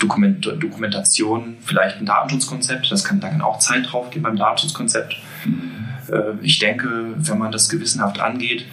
[0.00, 5.16] Dokument, Dokumentation, vielleicht ein Datenschutzkonzept, das kann, da kann auch Zeit drauf gehen beim Datenschutzkonzept.
[5.44, 5.88] Mhm.
[6.12, 8.64] Äh, ich denke, wenn man das gewissenhaft angeht,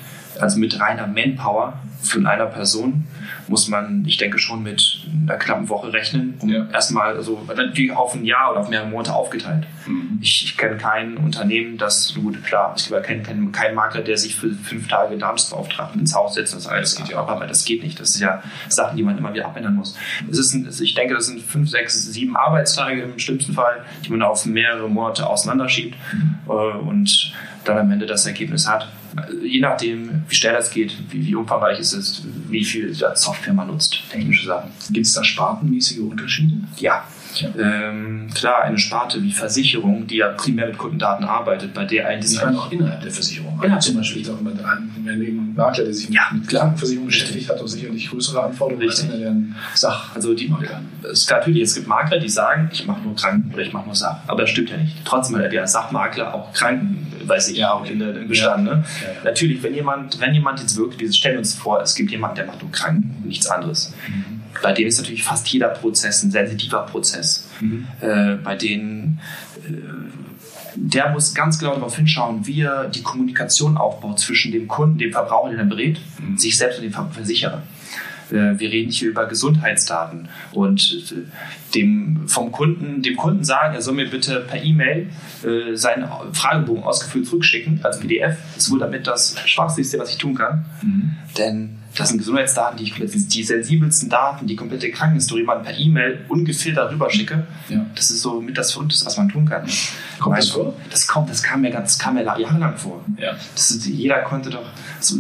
[0.42, 3.08] also mit reiner Manpower, von einer Person
[3.48, 6.68] muss man, ich denke, schon mit einer knappen Woche rechnen, um ja.
[6.72, 9.66] erstmal, also natürlich auf ein Jahr oder auf mehrere Monate aufgeteilt.
[9.86, 10.20] Mhm.
[10.22, 14.36] Ich, ich kenne kein Unternehmen, das, gut, klar, ich kenne keinen kein Makler, der sich
[14.36, 17.66] für fünf Tage Darmsbeauftragten ins Haus setzt und das alles geht ja auch, aber das
[17.66, 18.00] geht nicht.
[18.00, 19.96] Das sind ja Sachen, die man immer wieder abändern muss.
[20.30, 24.10] Es ist ein, ich denke, das sind fünf, sechs, sieben Arbeitstage im schlimmsten Fall, die
[24.10, 26.36] man auf mehrere Monate auseinanderschiebt mhm.
[26.48, 28.88] Äh, und dann am Ende das Ergebnis hat
[29.44, 33.68] je nachdem, wie schnell das geht, wie, wie umfangreich es ist, wie viel Software man
[33.68, 34.72] nutzt, technische Sachen.
[34.92, 36.56] Gibt es da spartenmäßige Unterschiede?
[36.78, 37.06] Ja.
[37.44, 42.32] Ähm, klar, eine Sparte wie Versicherung, die ja primär mit Kundendaten arbeitet, bei der eigentlich.
[42.32, 43.60] Die kann auch innerhalb der Versicherung.
[43.64, 46.22] Ja, zum Beispiel ich auch immer ein Makler, der sich ja.
[46.32, 49.10] mit Krankenversicherung beschäftigt, hat auch sicherlich größere Anforderungen Richtig.
[49.10, 49.36] als der
[49.74, 50.16] Sach.
[50.16, 50.54] Also die,
[51.10, 53.96] es, natürlich, es gibt Makler, die sagen, ich mache nur Kranken oder ich mache nur
[53.96, 54.20] Sach.
[54.28, 54.96] Aber das stimmt ja nicht.
[55.06, 58.66] Trotzdem hat der Sachmakler auch Kranken weiß ich ja auch in der, Bestand.
[58.66, 58.84] Ne?
[59.02, 59.16] Ja, ja.
[59.24, 62.46] Natürlich, wenn jemand, wenn jemand jetzt wirklich, wir stellen uns vor, es gibt jemanden, der
[62.46, 63.94] macht nur Kranken, nichts anderes.
[64.08, 67.48] Mhm bei denen ist natürlich fast jeder Prozess ein sensitiver Prozess.
[67.60, 67.88] Mhm.
[68.02, 69.20] Äh, bei denen
[69.68, 69.72] äh,
[70.78, 75.12] der muss ganz genau darauf hinschauen, wie er die Kommunikation aufbaut zwischen dem Kunden, dem
[75.12, 76.38] Verbraucher, den er berät, mhm.
[76.38, 77.64] sich selbst und dem Versicherer.
[78.32, 83.82] Äh, wir reden hier über Gesundheitsdaten und äh, dem vom Kunden, dem Kunden sagen, er
[83.82, 85.10] soll mir bitte per E-Mail
[85.44, 88.38] äh, seinen Fragebogen ausgefüllt zurückschicken als PDF.
[88.56, 90.66] Das ist wohl damit das Schwachste, was ich tun kann.
[90.82, 91.16] Mhm.
[91.38, 96.26] Denn das sind Gesundheitsdaten, die, ich, die sensibelsten Daten, die komplette Krankenhistorie man per E-Mail
[96.28, 97.48] ungefiltert rüberschicke.
[97.70, 97.86] Ja.
[97.96, 99.66] Das ist so mit das Verrückteste, was man tun kann.
[100.20, 100.74] Kommt das vor?
[100.90, 103.04] Das kommt, das kam mir ganz, kam mir jahrelang vor.
[103.18, 103.32] Ja.
[103.56, 104.66] Ist, jeder konnte doch,
[105.00, 105.18] so,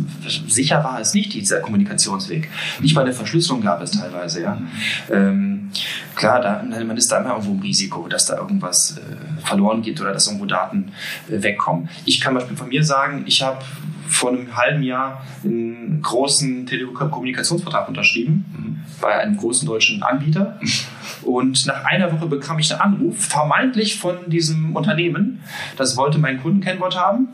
[0.47, 2.49] sicher war es nicht, dieser Kommunikationsweg.
[2.81, 4.55] Nicht mal eine Verschlüsselung gab es teilweise, ja.
[4.55, 4.69] Mhm.
[5.11, 5.71] Ähm,
[6.15, 9.99] klar, da, man ist da immer irgendwo im Risiko, dass da irgendwas äh, verloren geht
[10.01, 10.91] oder dass irgendwo Daten
[11.29, 11.89] äh, wegkommen.
[12.05, 13.59] Ich kann zum Beispiel von mir sagen, ich habe
[14.07, 18.77] vor einem halben Jahr einen großen Telekommunikationsvertrag unterschrieben mhm.
[19.01, 20.59] bei einem großen deutschen Anbieter.
[21.23, 25.41] Und nach einer Woche bekam ich einen Anruf, vermeintlich von diesem Unternehmen.
[25.77, 27.29] Das wollte mein Kundenkennwort haben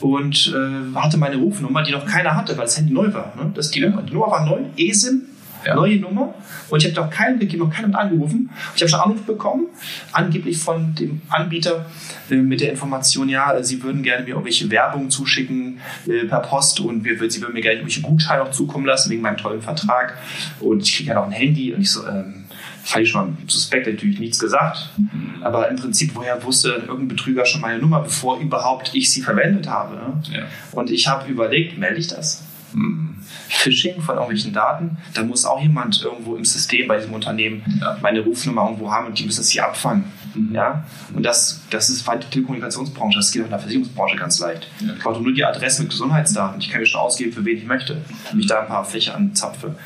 [0.00, 3.32] und äh, hatte meine Rufnummer, die noch keiner hatte, weil das Handy neu war.
[3.36, 3.52] Ne?
[3.54, 5.22] Das die, Nummer war neu, eSIM
[5.64, 5.74] ja.
[5.74, 6.34] neue Nummer.
[6.68, 8.50] Und ich habe doch keinen gegeben, noch keinen angerufen.
[8.74, 9.66] Ich habe schon Anruf bekommen,
[10.12, 11.86] angeblich von dem Anbieter
[12.30, 16.80] äh, mit der Information, ja, sie würden gerne mir irgendwelche Werbung zuschicken äh, per Post
[16.80, 20.18] und wir, sie würden mir gerne irgendwelche Gutscheine auch zukommen lassen wegen meinem tollen Vertrag.
[20.60, 22.44] Und ich kriege ja noch ein Handy und ich so, ähm,
[22.82, 24.90] fand ich schon suspekt, natürlich nichts gesagt.
[24.96, 25.42] Mhm.
[25.42, 29.68] Aber im Prinzip, woher wusste irgendein Betrüger schon meine Nummer, bevor überhaupt ich sie verwendet
[29.68, 29.96] habe?
[29.96, 30.22] Ne?
[30.32, 30.42] Ja.
[30.72, 32.44] Und ich habe überlegt, melde ich das?
[32.74, 33.16] Mhm.
[33.48, 37.62] Phishing von irgendwelchen Daten, da muss auch jemand irgendwo im System bei diesem Unternehmen
[38.00, 40.04] meine Rufnummer irgendwo haben und die müssen es hier abfangen.
[40.34, 40.54] Mhm.
[40.54, 40.84] Ja?
[41.14, 44.68] Und das, das ist halt die Telekommunikationsbranche, das geht auch in der Versicherungsbranche ganz leicht.
[44.80, 44.94] Ja.
[44.94, 46.60] Ich brauche nur die Adresse mit Gesundheitsdaten.
[46.60, 47.98] Ich kann mir schon ausgeben, für wen ich möchte,
[48.30, 49.76] wenn ich da ein paar Fläche anzapfe.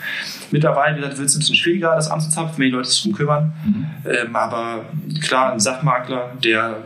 [0.50, 3.52] Mittlerweile wird es ein bisschen schwieriger, das anzuzapfen, wenn die Leute sich darum kümmern.
[3.64, 3.86] Mhm.
[4.04, 4.84] Ähm, aber
[5.20, 6.84] klar, ein Sachmakler, der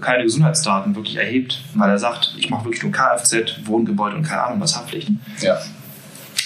[0.00, 4.42] keine Gesundheitsdaten wirklich erhebt, weil er sagt, ich mache wirklich nur Kfz, Wohngebäude und keine
[4.42, 5.10] Ahnung was Haftpflicht.
[5.40, 5.58] Ja.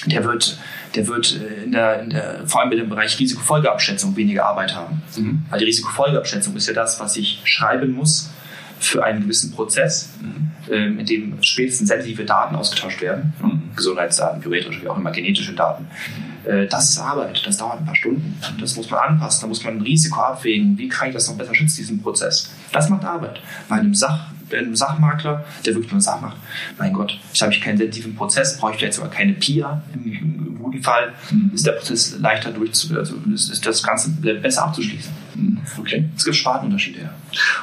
[0.07, 0.59] Der wird,
[0.95, 4.75] der wird äh, in der, in der, vor allem in dem Bereich Risikofolgeabschätzung weniger Arbeit
[4.75, 5.03] haben.
[5.17, 5.45] Mhm.
[5.51, 8.31] Weil die Risikofolgeabschätzung ist ja das, was ich schreiben muss
[8.79, 10.51] für einen gewissen Prozess, mhm.
[10.73, 13.33] ähm, in dem spätestens sensitive Daten ausgetauscht werden.
[13.43, 13.63] Mhm.
[13.75, 15.87] Gesundheitsdaten, biometrische, wie auch immer, genetische Daten.
[15.87, 16.26] Äh,
[16.69, 18.41] das ist Arbeit, das dauert ein paar Stunden.
[18.61, 20.79] Das muss man anpassen, da muss man ein Risiko abwägen.
[20.79, 22.51] Wie kann ich das noch besser schützen, diesen Prozess?
[22.73, 23.41] Das macht Arbeit.
[23.69, 26.37] Bei einem Sach einem Sachmakler, der wirklich nur Sach macht,
[26.79, 30.57] mein Gott, ich habe ich keinen sensitiven Prozess, brauche ich vielleicht sogar keine PIA im,
[30.59, 31.51] guten Fall, mhm.
[31.55, 35.13] ist der Prozess leichter durchzu, also ist, ist das Ganze besser abzuschließen.
[35.35, 35.59] Mhm.
[35.79, 36.09] Okay.
[36.17, 37.11] Es gibt Spartenunterschiede, ja.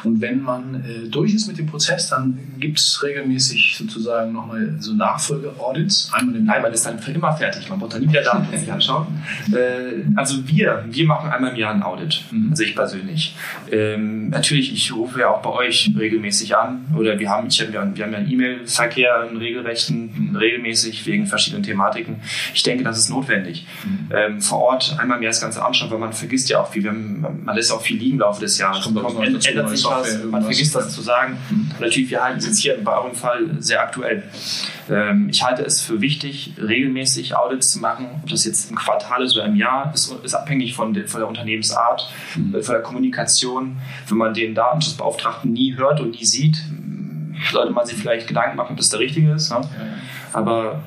[0.03, 4.75] Und wenn man äh, durch ist mit dem Prozess, dann gibt es regelmäßig sozusagen nochmal
[4.79, 6.11] so Nachfolge-Audits.
[6.13, 6.55] Einmal im Jahr.
[6.55, 7.69] Nein, man ist dann für immer fertig.
[7.69, 9.07] Man braucht dann nie wieder Daten sich anschauen.
[9.53, 12.23] Äh, also wir, wir machen einmal im Jahr ein Audit.
[12.31, 12.51] Mhm.
[12.51, 13.35] Also ich persönlich.
[13.71, 16.85] Ähm, natürlich, ich rufe ja auch bei euch regelmäßig an.
[16.97, 20.35] Oder wir haben, ich hab, wir haben ja einen E-Mail-Verkehr, einen regelrechten, mhm.
[20.35, 22.21] regelmäßig wegen verschiedenen Thematiken.
[22.53, 23.67] Ich denke, das ist notwendig.
[23.83, 24.09] Mhm.
[24.15, 26.87] Ähm, vor Ort einmal mehr das Ganze anschauen, weil man vergisst ja auch viel.
[26.87, 28.83] Haben, man lässt auch viel liegen im Laufe des Jahres.
[28.83, 28.97] Kommt,
[29.45, 31.37] ändert sich was, man vergisst was zu sagen.
[31.49, 31.71] Mhm.
[31.79, 34.23] Natürlich, wir halten es jetzt hier bei eurem Fall sehr aktuell.
[34.89, 38.07] Ähm, ich halte es für wichtig, regelmäßig Audits zu machen.
[38.21, 41.21] Ob das jetzt im Quartal ist oder im Jahr, ist, ist abhängig von der, von
[41.21, 42.61] der Unternehmensart, mhm.
[42.61, 43.77] von der Kommunikation.
[44.07, 46.57] Wenn man den Datenschutzbeauftragten nie hört und nie sieht,
[47.51, 49.51] sollte man sich vielleicht Gedanken machen, ob das der richtige ist.
[49.51, 49.61] Ne?
[50.31, 50.83] Aber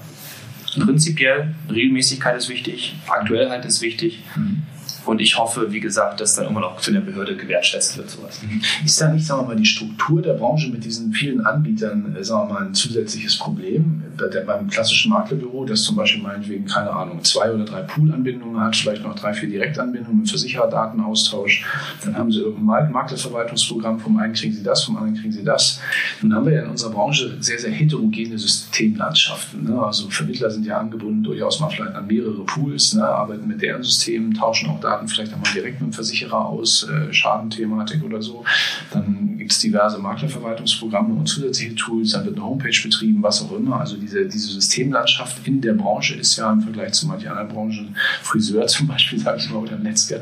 [0.85, 4.23] prinzipiell, Regelmäßigkeit ist wichtig, aktuell halt ist wichtig.
[4.35, 4.63] Mhm.
[5.07, 8.43] Und ich hoffe, wie gesagt, dass dann immer noch für eine Behörde gewertschätzt wird, sowas.
[8.43, 8.63] Mhm.
[8.85, 12.25] Ist da nicht, sagen wir mal, die Struktur der Branche mit diesen vielen Anbietern, äh,
[12.25, 14.03] sagen wir mal, ein zusätzliches Problem?
[14.17, 18.61] Bei der, beim klassischen Maklerbüro, das zum Beispiel meinetwegen, keine Ahnung, zwei oder drei Pool-Anbindungen
[18.61, 21.65] hat, vielleicht noch drei, vier Direktanbindungen mit Versichererdatenaustausch.
[22.05, 25.81] Dann haben sie irgendein Maklerverwaltungsprogramm, vom einen kriegen sie das, vom anderen kriegen sie das.
[26.23, 29.65] Nun haben wir ja in unserer Branche sehr, sehr heterogene Systemlandschaften.
[29.65, 29.83] Ne?
[29.83, 33.05] Also Vermittler sind ja angebunden durchaus mal vielleicht an mehrere Pools, ne?
[33.05, 37.13] arbeiten mit deren Systemen, tauschen auch Daten vielleicht einmal direkt mit dem Versicherer aus, äh,
[37.13, 38.45] Schadenthematik oder so.
[38.93, 43.53] Dann gibt es diverse Maklerverwaltungsprogramme und zusätzliche Tools, dann wird eine Homepage betrieben, was auch
[43.53, 43.81] immer.
[43.81, 47.97] Also diese, diese Systemlandschaft in der Branche ist ja im Vergleich zu manchen anderen Branchen,
[48.23, 50.21] Friseur zum Beispiel, sage ich mal, oder Metzger,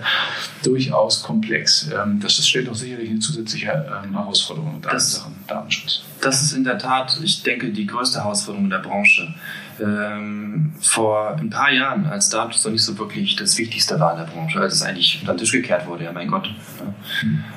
[0.62, 1.88] durchaus komplex.
[1.92, 3.70] Ähm, das, das stellt doch sicherlich eine zusätzliche
[4.04, 6.02] ähm, Herausforderung in Sachen Datenschutz.
[6.24, 9.34] Das ist in der Tat, ich denke, die größte Herausforderung der Branche.
[9.78, 14.18] Ähm, vor ein paar Jahren, als Datenschutz noch nicht so wirklich das Wichtigste war in
[14.18, 16.48] der Branche, als es eigentlich unter den Tisch gekehrt wurde, ja mein Gott,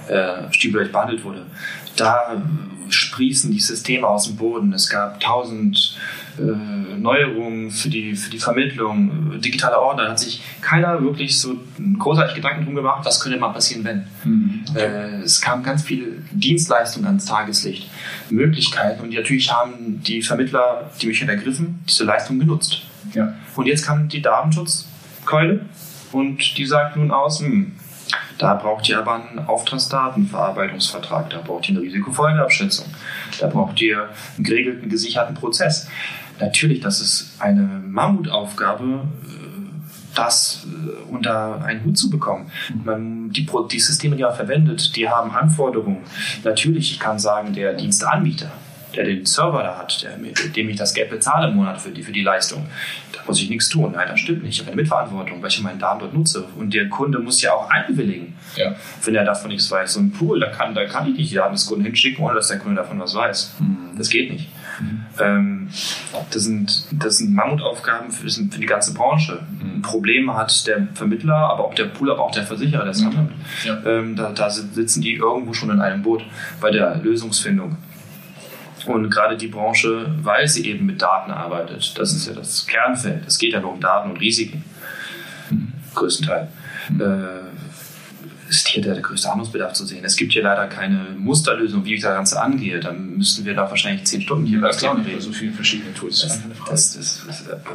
[0.10, 1.46] ja, äh, stiefelig behandelt wurde,
[1.96, 2.42] da
[2.90, 4.74] sprießen die Systeme aus dem Boden.
[4.74, 5.98] Es gab tausend
[6.38, 6.42] äh,
[6.98, 11.58] Neuerungen für die, für die Vermittlung, äh, digitale Ordner, da hat sich keiner wirklich so
[12.00, 14.04] großartig Gedanken drum gemacht, was könnte mal passieren, wenn.
[14.24, 14.64] Mhm.
[14.76, 17.90] Äh, es kamen ganz viele Dienstleistungen ans Tageslicht,
[18.58, 22.82] Möglichkeiten und natürlich haben die Vermittler, die mich ergriffen, diese Leistung genutzt.
[23.13, 23.36] Ja.
[23.56, 25.65] Und jetzt kam die Datenschutzkeule
[26.12, 27.74] und die sagt nun aus, hm,
[28.39, 32.88] da braucht ihr aber einen Auftragsdatenverarbeitungsvertrag, da braucht ihr eine Risikofolgeabschätzung,
[33.39, 35.88] da braucht ihr einen geregelten, gesicherten Prozess.
[36.39, 39.47] Natürlich, das ist eine Mammutaufgabe, äh,
[40.18, 42.52] das äh, unter einen Hut zu bekommen.
[42.84, 46.04] Man, die, die Systeme, die man verwendet, die haben Anforderungen.
[46.44, 48.52] Natürlich, ich kann sagen, der Dienstanbieter,
[48.96, 52.04] der den Server da hat, der, dem ich das Geld bezahle im Monat für die,
[52.04, 52.66] für die Leistung,
[53.14, 53.92] da muss ich nichts tun.
[53.94, 54.56] Nein, das stimmt nicht.
[54.56, 56.48] Ich habe eine Mitverantwortung, weil ich meinen Daten dort nutze.
[56.58, 58.76] Und der Kunde muss ja auch einwilligen, ja.
[59.04, 59.94] wenn er davon nichts weiß.
[59.94, 62.36] So ein Pool, da kann, da kann ich nicht die Daten des Kunden hinschicken, ohne
[62.36, 63.56] dass der Kunde davon was weiß.
[63.60, 63.98] Mhm.
[63.98, 64.48] Das geht nicht.
[65.20, 65.70] Ähm,
[66.32, 69.46] das, sind, das sind Mammutaufgaben für, für die ganze Branche.
[69.62, 69.82] Mhm.
[69.82, 73.30] Probleme hat der Vermittler, aber auch der Pool, aber auch der Versicherer, der es mhm.
[73.63, 73.84] Ja.
[73.86, 76.24] Ähm, da, da sitzen die irgendwo schon in einem Boot
[76.62, 77.78] bei der Lösungsfindung.
[78.86, 83.28] Und gerade die Branche, weil sie eben mit Daten arbeitet, das ist ja das Kernfeld.
[83.28, 84.63] Es geht ja nur um Daten und Risiken,
[85.50, 85.74] mhm.
[85.94, 86.50] größtenteils.
[86.90, 87.02] Mhm.
[87.02, 87.48] Äh,
[88.50, 90.04] ist hier der, größte Handlungsbedarf zu sehen.
[90.04, 92.80] Es gibt hier leider keine Musterlösung, wie ich das Ganze angehe.
[92.80, 95.04] Dann müssten wir da wahrscheinlich zehn Stunden hier ja, reden.
[95.04, 96.22] Bei so vielen verschiedenen Tools.
[96.22, 97.26] Das, das, das,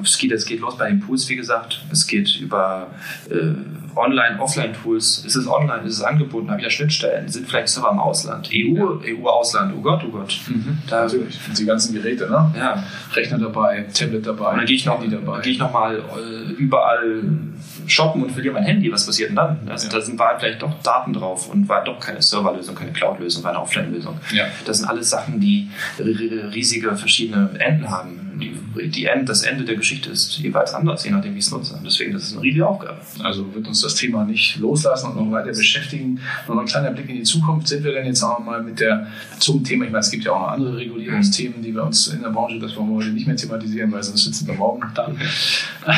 [0.02, 1.80] es, geht, es geht los bei den Pools, wie gesagt.
[1.90, 2.88] Es geht über
[3.30, 3.54] äh,
[3.96, 5.24] Online-, Offline-Tools.
[5.26, 5.82] Ist es online?
[5.84, 6.48] Ist es angeboten?
[6.50, 7.28] Habe ich da Schnittstellen?
[7.28, 8.48] Sind vielleicht Server im Ausland?
[8.52, 9.74] EU, EU-Ausland?
[9.76, 10.40] Oh Gott, oh Gott.
[10.48, 10.78] Mhm.
[10.88, 11.38] Da, Natürlich.
[11.58, 12.52] Die ganzen Geräte, ne?
[12.56, 12.82] Ja.
[13.14, 14.52] Rechner dabei, Tablet dabei.
[14.52, 15.40] Und dann gehe ich noch, dabei.
[15.40, 17.22] Gehe ich noch mal äh, überall
[17.86, 18.90] shoppen und verliere mein Handy.
[18.92, 19.58] Was passiert denn dann?
[19.68, 19.92] Also, ja.
[19.92, 23.50] Da sind waren vielleicht doch Daten drauf und war doch keine Serverlösung, keine Cloud-Lösung, war
[23.50, 24.18] eine Offline-Lösung.
[24.32, 24.46] Ja.
[24.64, 25.68] Das sind alles Sachen, die
[25.98, 28.31] riesige verschiedene Enden haben.
[28.40, 31.50] Die, die End, das Ende der Geschichte ist jeweils anders, je nachdem, wie ich es
[31.50, 31.80] nutze.
[31.84, 32.98] Deswegen das ist eine riesige Aufgabe.
[33.22, 36.20] Also wird uns das Thema nicht loslassen und noch weiter beschäftigen.
[36.48, 37.68] Noch ein kleiner Blick in die Zukunft.
[37.68, 39.06] Sind wir denn jetzt auch mal mit der
[39.38, 42.22] zum Thema, ich meine, es gibt ja auch noch andere Regulierungsthemen, die wir uns in
[42.22, 44.94] der Branche, das wollen wir heute nicht mehr thematisieren, weil sonst sitzen wir morgen noch
[44.94, 45.10] da.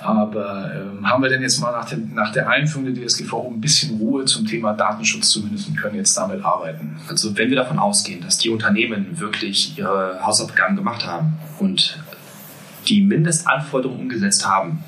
[0.00, 3.60] Aber ähm, haben wir denn jetzt mal nach, dem, nach der Einführung der DSGVO ein
[3.60, 6.96] bisschen Ruhe zum Thema Datenschutz zumindest und können jetzt damit arbeiten?
[7.08, 12.02] Also wenn wir davon ausgehen, dass die Unternehmen wirklich ihre Hausaufgaben gemacht haben und
[12.88, 14.82] die Mindestanforderungen umgesetzt haben,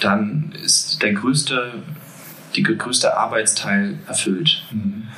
[0.00, 1.74] dann ist der größte,
[2.56, 4.62] die größte Arbeitsteil erfüllt.
[4.70, 5.08] Mhm.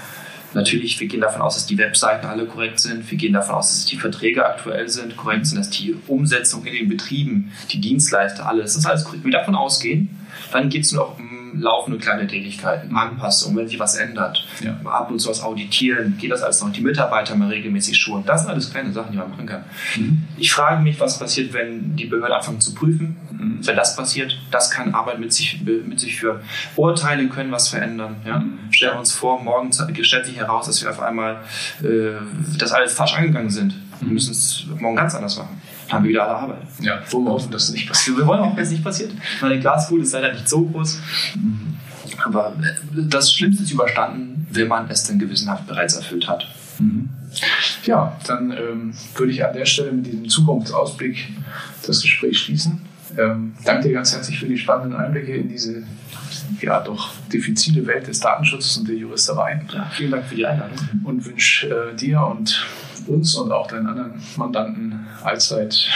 [0.52, 3.10] Natürlich, wir gehen davon aus, dass die Webseiten alle korrekt sind.
[3.10, 6.74] Wir gehen davon aus, dass die Verträge aktuell sind, korrekt sind, dass die Umsetzung in
[6.74, 9.24] den Betrieben, die Dienstleister, alles, das ist alles korrekt.
[9.24, 10.10] Wenn wir davon ausgehen,
[10.52, 14.76] dann geht es nur noch um laufende kleine Tätigkeiten, Anpassungen, wenn sich was ändert, ja.
[14.84, 18.24] ab und zu was auditieren, geht das alles noch, die Mitarbeiter mal regelmäßig schulen.
[18.26, 19.64] Das sind alles kleine Sachen, die man machen kann.
[19.96, 20.24] Mhm.
[20.36, 23.16] Ich frage mich, was passiert, wenn die Behörden anfangen zu prüfen.
[23.32, 23.66] Mhm.
[23.66, 26.40] Wenn das passiert, das kann Arbeit mit sich, mit sich führen.
[26.76, 28.16] Urteile können was verändern.
[28.24, 28.38] Ja?
[28.38, 28.58] Mhm.
[28.70, 31.40] Stellen wir uns vor, morgen stellt sich heraus, dass wir auf einmal
[31.82, 32.12] äh,
[32.58, 33.74] das alles falsch angegangen sind.
[34.00, 35.60] Wir müssen es morgen ganz anders machen
[35.94, 36.62] haben wir wieder alle Arbeit.
[36.80, 38.16] Ja, wollen wir hoffen, dass es nicht passiert.
[38.16, 39.12] Wir wollen auch, dass es nicht passiert.
[39.40, 41.00] Meine Glaskugel ist leider nicht so groß.
[42.24, 42.54] Aber
[42.92, 46.46] das Schlimmste ist überstanden, wenn man es dann gewissenhaft bereits erfüllt hat.
[46.78, 47.08] Mhm.
[47.84, 51.28] Ja, dann ähm, würde ich an der Stelle mit diesem Zukunftsausblick
[51.86, 52.80] das Gespräch schließen.
[53.18, 55.82] Ähm, danke dir ganz herzlich für die spannenden Einblicke in diese
[56.60, 59.60] ja doch diffizile Welt des Datenschutzes und der Juristerei.
[59.72, 60.78] Ja, vielen Dank für die Einladung.
[61.04, 62.64] Und wünsche äh, dir und
[63.06, 65.88] uns und auch deinen anderen Mandanten allzeit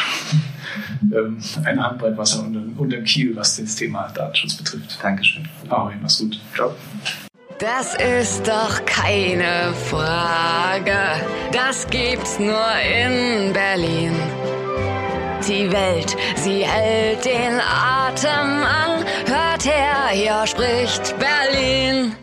[1.03, 4.99] ähm, ein Handbreit Wasser unter, unter Kiel, was das Thema Datenschutz betrifft.
[5.03, 5.49] Dankeschön.
[5.69, 6.39] Ahoi, mach's gut.
[6.55, 6.75] Ciao.
[7.59, 10.97] Das ist doch keine Frage.
[11.51, 14.15] Das gibt's nur in Berlin.
[15.49, 19.05] Die Welt, sie hält den Atem an.
[19.27, 22.15] Hört her, hier spricht Berlin.